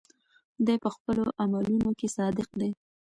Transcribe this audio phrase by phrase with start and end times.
[0.65, 2.71] دی په خپلو عملونو کې صادق دی.